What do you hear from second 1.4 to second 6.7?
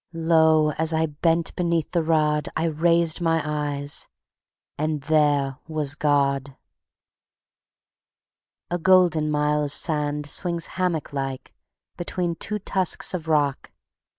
beneath the rod I raised my eyes... and there was God.